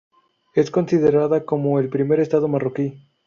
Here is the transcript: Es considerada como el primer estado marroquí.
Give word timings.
Es 0.55 0.71
considerada 0.71 1.45
como 1.45 1.77
el 1.77 1.87
primer 1.89 2.19
estado 2.21 2.47
marroquí. 2.47 3.03